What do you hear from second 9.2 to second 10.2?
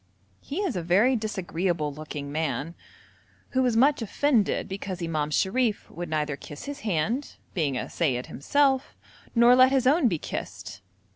nor let his own be